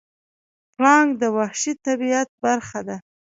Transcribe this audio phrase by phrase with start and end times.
[0.75, 2.97] پړانګ د وحشي طبیعت برخه ده.